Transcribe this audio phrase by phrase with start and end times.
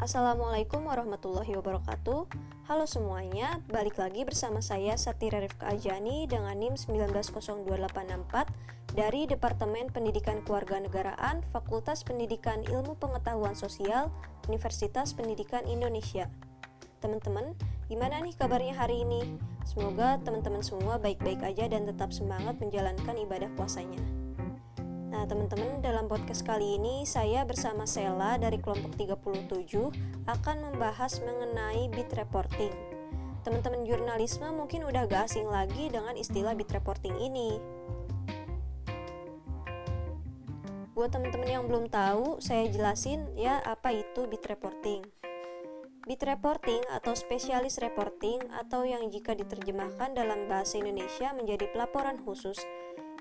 [0.00, 2.24] Assalamualaikum warahmatullahi wabarakatuh
[2.72, 10.40] Halo semuanya, balik lagi bersama saya Satira Rifka Ajani dengan NIM 1902864 dari Departemen Pendidikan
[10.40, 14.08] Kewarganegaraan Fakultas Pendidikan Ilmu Pengetahuan Sosial
[14.48, 16.32] Universitas Pendidikan Indonesia
[17.04, 17.52] Teman-teman,
[17.92, 19.36] gimana nih kabarnya hari ini?
[19.68, 24.19] Semoga teman-teman semua baik-baik aja dan tetap semangat menjalankan ibadah puasanya.
[25.10, 29.90] Nah, teman-teman, dalam podcast kali ini saya bersama Sela dari kelompok 37
[30.30, 32.70] akan membahas mengenai bit reporting.
[33.42, 37.58] Teman-teman jurnalisme mungkin udah gak asing lagi dengan istilah bit reporting ini.
[40.94, 45.02] Buat teman-teman yang belum tahu, saya jelasin ya apa itu bit reporting.
[46.06, 52.62] Bit reporting atau spesialis reporting atau yang jika diterjemahkan dalam bahasa Indonesia menjadi pelaporan khusus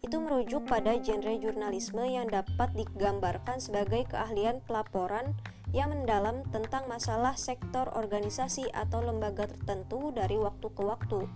[0.00, 5.36] itu merujuk pada genre jurnalisme yang dapat digambarkan sebagai keahlian pelaporan
[5.70, 11.28] yang mendalam tentang masalah sektor organisasi atau lembaga tertentu dari waktu ke waktu.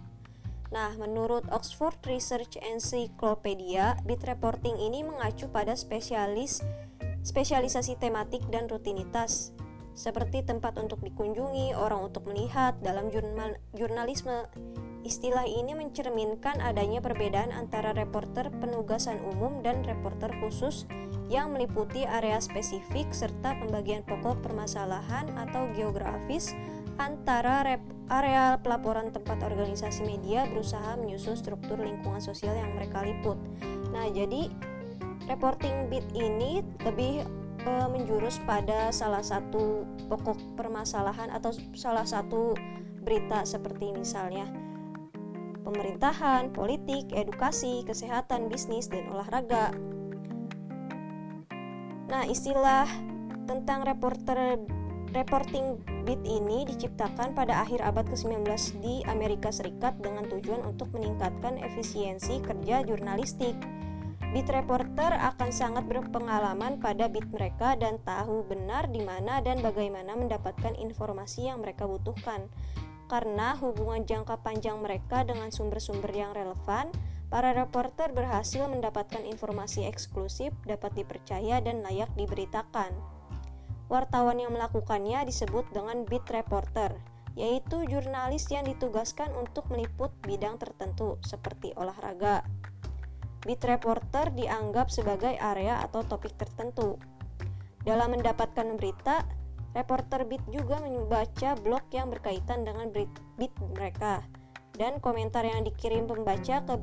[0.75, 6.64] Nah, menurut Oxford Research Encyclopedia, bit reporting ini mengacu pada spesialis
[7.22, 9.55] spesialisasi tematik dan rutinitas
[9.94, 14.50] seperti tempat untuk dikunjungi, orang untuk melihat dalam jurnal, jurnalisme
[15.05, 20.88] Istilah ini mencerminkan adanya perbedaan antara reporter penugasan umum dan reporter khusus
[21.28, 26.56] yang meliputi area spesifik serta pembagian pokok permasalahan atau geografis
[26.97, 27.77] antara
[28.08, 33.36] area pelaporan tempat organisasi media berusaha menyusun struktur lingkungan sosial yang mereka liput.
[33.92, 34.48] Nah, jadi
[35.28, 37.28] reporting bit ini lebih
[37.60, 42.56] e, menjurus pada salah satu pokok permasalahan atau salah satu
[43.05, 44.48] berita seperti misalnya
[45.64, 49.72] pemerintahan, politik, edukasi, kesehatan, bisnis, dan olahraga.
[52.12, 52.86] Nah, istilah
[53.48, 54.60] tentang reporter
[55.14, 58.44] reporting bit ini diciptakan pada akhir abad ke-19
[58.82, 63.54] di Amerika Serikat dengan tujuan untuk meningkatkan efisiensi kerja jurnalistik.
[64.34, 70.19] Beat reporter akan sangat berpengalaman pada beat mereka dan tahu benar di mana dan bagaimana
[70.19, 72.50] mendapatkan informasi yang mereka butuhkan.
[73.04, 76.88] Karena hubungan jangka panjang mereka dengan sumber-sumber yang relevan,
[77.28, 82.94] para reporter berhasil mendapatkan informasi eksklusif, dapat dipercaya, dan layak diberitakan.
[83.92, 86.97] Wartawan yang melakukannya disebut dengan beat reporter,
[87.37, 92.47] yaitu jurnalis yang ditugaskan untuk meliput bidang tertentu seperti olahraga.
[93.44, 96.97] Beat reporter dianggap sebagai area atau topik tertentu.
[97.84, 99.28] Dalam mendapatkan berita,
[99.74, 104.22] Reporter Beat juga membaca blog yang berkaitan dengan Beat mereka
[104.78, 106.74] dan komentar yang dikirim pembaca ke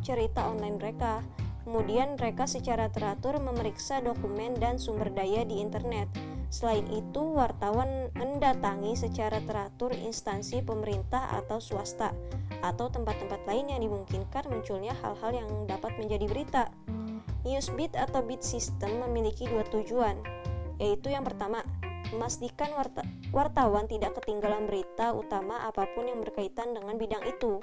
[0.00, 1.20] cerita online mereka.
[1.68, 6.08] Kemudian mereka secara teratur memeriksa dokumen dan sumber daya di internet.
[6.50, 12.10] Selain itu, wartawan mendatangi secara teratur instansi pemerintah atau swasta
[12.64, 16.64] atau tempat-tempat lain yang dimungkinkan munculnya hal-hal yang dapat menjadi berita.
[17.46, 20.18] Newsbeat atau beat system memiliki dua tujuan,
[20.82, 21.62] yaitu yang pertama,
[22.10, 27.62] memastikan warta wartawan tidak ketinggalan berita utama apa pun yang berkaitan dengan bidang itu.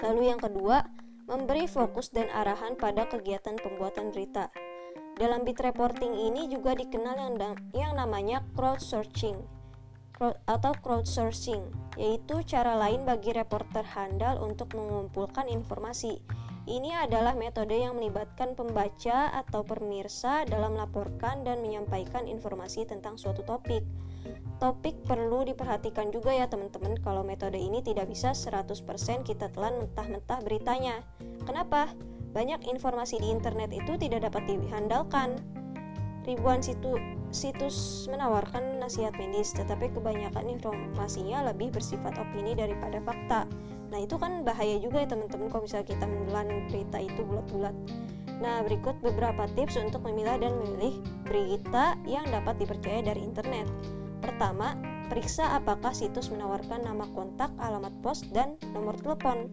[0.00, 0.86] Lalu yang kedua,
[1.26, 4.48] memberi fokus dan arahan pada kegiatan pembuatan berita.
[5.20, 7.34] Dalam bit reporting ini juga dikenal yang,
[7.76, 9.36] yang namanya crowdsourcing
[10.44, 11.64] atau crowdsourcing,
[11.96, 16.20] yaitu cara lain bagi reporter handal untuk mengumpulkan informasi
[16.70, 23.42] ini adalah metode yang melibatkan pembaca atau pemirsa dalam melaporkan dan menyampaikan informasi tentang suatu
[23.42, 23.82] topik.
[24.62, 28.70] Topik perlu diperhatikan juga ya teman-teman kalau metode ini tidak bisa 100%
[29.26, 31.02] kita telan mentah-mentah beritanya.
[31.42, 31.90] Kenapa?
[32.30, 35.42] Banyak informasi di internet itu tidak dapat dihandalkan.
[36.22, 36.94] Ribuan situ,
[37.34, 43.50] situs menawarkan nasihat medis, tetapi kebanyakan informasinya lebih bersifat opini daripada fakta.
[43.90, 47.74] Nah itu kan bahaya juga ya teman-teman kalau misalnya kita menelan berita itu bulat-bulat.
[48.40, 53.66] Nah berikut beberapa tips untuk memilah dan memilih berita yang dapat dipercaya dari internet.
[54.22, 54.78] Pertama,
[55.10, 59.50] periksa apakah situs menawarkan nama kontak, alamat pos, dan nomor telepon.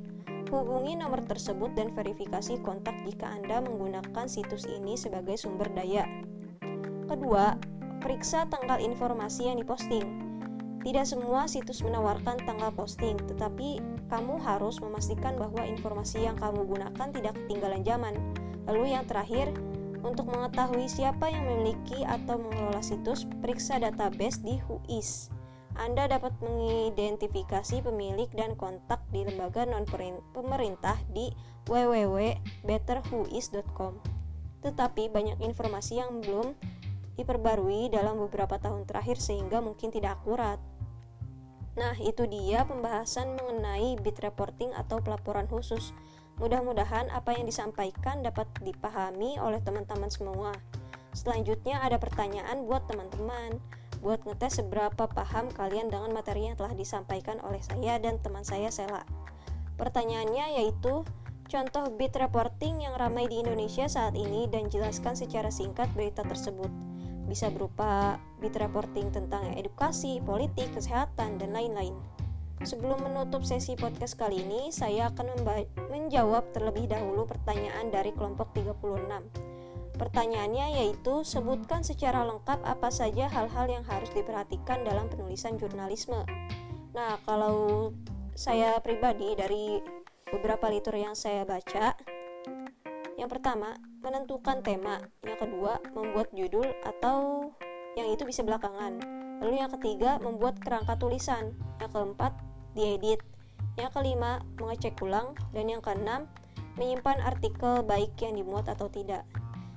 [0.48, 6.08] Hubungi nomor tersebut dan verifikasi kontak jika Anda menggunakan situs ini sebagai sumber daya.
[7.08, 7.60] Kedua,
[8.00, 10.27] periksa tanggal informasi yang diposting.
[10.88, 17.12] Tidak semua situs menawarkan tanggal posting, tetapi kamu harus memastikan bahwa informasi yang kamu gunakan
[17.12, 18.16] tidak ketinggalan zaman.
[18.72, 19.52] Lalu yang terakhir,
[20.00, 25.28] untuk mengetahui siapa yang memiliki atau mengelola situs, periksa database di Whois.
[25.76, 31.36] Anda dapat mengidentifikasi pemilik dan kontak di lembaga non-pemerintah di
[31.68, 33.94] www.betterwhois.com.
[34.64, 36.56] Tetapi banyak informasi yang belum
[37.20, 40.64] diperbarui dalam beberapa tahun terakhir sehingga mungkin tidak akurat.
[41.78, 45.94] Nah, itu dia pembahasan mengenai bit reporting atau pelaporan khusus.
[46.42, 50.54] Mudah-mudahan apa yang disampaikan dapat dipahami oleh teman-teman semua.
[51.14, 53.62] Selanjutnya ada pertanyaan buat teman-teman
[54.02, 58.70] buat ngetes seberapa paham kalian dengan materi yang telah disampaikan oleh saya dan teman saya
[58.70, 59.02] Sela.
[59.78, 61.06] Pertanyaannya yaitu
[61.48, 66.70] contoh bit reporting yang ramai di Indonesia saat ini dan jelaskan secara singkat berita tersebut.
[67.28, 71.94] Bisa berupa bit reporting tentang edukasi, politik, kesehatan, dan lain-lain.
[72.64, 75.46] Sebelum menutup sesi podcast kali ini, saya akan
[75.94, 79.54] menjawab terlebih dahulu pertanyaan dari kelompok 36.
[79.98, 86.22] Pertanyaannya yaitu sebutkan secara lengkap apa saja hal-hal yang harus diperhatikan dalam penulisan jurnalisme.
[86.94, 87.92] Nah, kalau
[88.38, 89.82] saya pribadi dari
[90.30, 91.98] beberapa litur yang saya baca,
[93.18, 93.74] yang pertama,
[94.08, 95.04] menentukan tema.
[95.28, 97.52] Yang kedua, membuat judul atau
[98.00, 99.04] yang itu bisa belakangan.
[99.44, 101.52] Lalu yang ketiga, membuat kerangka tulisan.
[101.84, 102.32] Yang keempat,
[102.72, 103.20] diedit.
[103.76, 105.36] Yang kelima, mengecek ulang.
[105.52, 106.32] Dan yang keenam,
[106.80, 109.28] menyimpan artikel baik yang dimuat atau tidak.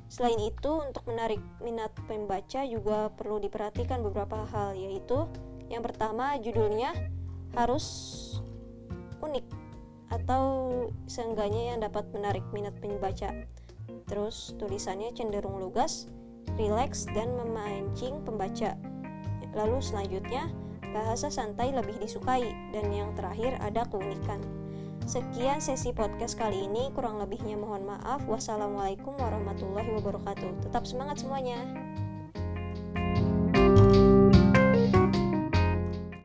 [0.06, 5.27] Selain itu, untuk menarik minat pembaca juga perlu diperhatikan beberapa hal, yaitu
[5.71, 6.94] yang pertama judulnya
[7.55, 7.87] harus
[9.23, 9.47] unik
[10.11, 10.43] atau
[11.06, 13.31] seenggaknya yang dapat menarik minat pembaca.
[14.07, 16.11] Terus tulisannya cenderung lugas,
[16.59, 18.75] rileks dan memancing pembaca.
[19.55, 20.51] Lalu selanjutnya
[20.91, 24.43] bahasa santai lebih disukai dan yang terakhir ada keunikan.
[25.09, 28.23] Sekian sesi podcast kali ini, kurang lebihnya mohon maaf.
[28.29, 30.69] Wassalamualaikum warahmatullahi wabarakatuh.
[30.69, 31.67] Tetap semangat semuanya.